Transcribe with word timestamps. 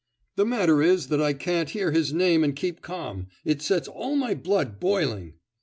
'The 0.35 0.45
matter 0.47 0.81
is, 0.81 1.09
that 1.09 1.21
I 1.21 1.31
can't 1.33 1.69
hear 1.69 1.91
his 1.91 2.11
name 2.11 2.43
and 2.43 2.55
keep 2.55 2.81
calm; 2.81 3.27
it 3.45 3.61
sets 3.61 3.87
all 3.87 4.15
my 4.15 4.33
blood 4.33 4.79
boiling! 4.79 5.35